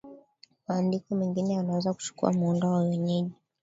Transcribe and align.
maandiko 0.67 1.15
mengine 1.15 1.53
yanaweza 1.53 1.93
kuchukua 1.93 2.33
muundo 2.33 2.67
wa 2.71 2.79
wenyeji 2.79 3.31